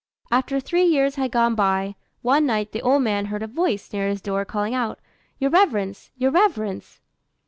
[0.31, 1.93] After three years had gone by,
[2.23, 4.97] one night the old man heard a voice near his door calling out,
[5.37, 6.09] "Your reverence!
[6.17, 6.99] your reverence!"